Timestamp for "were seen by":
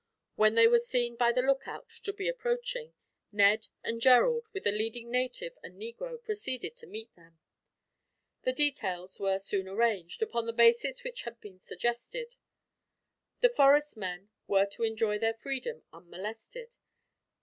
0.67-1.31